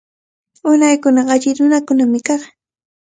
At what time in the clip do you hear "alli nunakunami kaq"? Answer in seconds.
1.35-2.41